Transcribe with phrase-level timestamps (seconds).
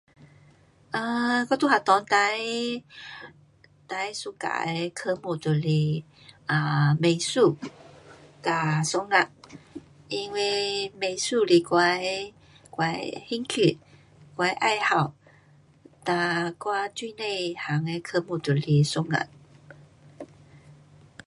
[0.01, 2.83] um 我在学校最
[3.87, 5.61] 最 suka 的科目就是
[6.47, 7.55] 啊美术
[8.41, 9.29] 跟数学
[10.09, 12.33] 因为美术是我的
[12.71, 13.77] 我的兴趣。
[14.37, 15.13] 我的爱好。
[16.03, 19.27] da 我最内涵的科目就是数学。